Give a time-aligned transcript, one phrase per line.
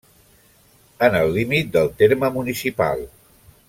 [1.09, 3.09] En el límit del terme municipal.